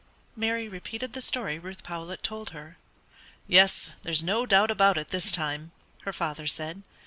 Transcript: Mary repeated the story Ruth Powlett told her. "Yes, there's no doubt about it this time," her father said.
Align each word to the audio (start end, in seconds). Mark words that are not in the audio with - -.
Mary 0.35 0.67
repeated 0.67 1.13
the 1.13 1.21
story 1.21 1.59
Ruth 1.59 1.83
Powlett 1.83 2.23
told 2.23 2.49
her. 2.49 2.75
"Yes, 3.47 3.91
there's 4.01 4.23
no 4.23 4.47
doubt 4.47 4.71
about 4.71 4.97
it 4.97 5.11
this 5.11 5.31
time," 5.31 5.73
her 6.05 6.11
father 6.11 6.47
said. 6.47 6.81